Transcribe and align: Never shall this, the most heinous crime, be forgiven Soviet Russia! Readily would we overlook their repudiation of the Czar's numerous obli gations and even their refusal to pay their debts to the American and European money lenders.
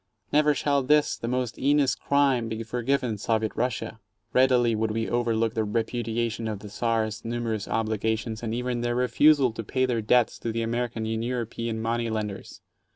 Never 0.33 0.55
shall 0.55 0.81
this, 0.81 1.15
the 1.15 1.27
most 1.27 1.57
heinous 1.57 1.93
crime, 1.93 2.49
be 2.49 2.63
forgiven 2.63 3.19
Soviet 3.19 3.51
Russia! 3.55 3.99
Readily 4.33 4.73
would 4.73 4.89
we 4.89 5.07
overlook 5.07 5.53
their 5.53 5.63
repudiation 5.63 6.47
of 6.47 6.57
the 6.57 6.69
Czar's 6.69 7.23
numerous 7.23 7.67
obli 7.67 7.99
gations 7.99 8.41
and 8.41 8.51
even 8.51 8.81
their 8.81 8.95
refusal 8.95 9.51
to 9.51 9.63
pay 9.63 9.85
their 9.85 10.01
debts 10.01 10.39
to 10.39 10.51
the 10.51 10.63
American 10.63 11.05
and 11.05 11.23
European 11.23 11.79
money 11.79 12.09
lenders. 12.09 12.61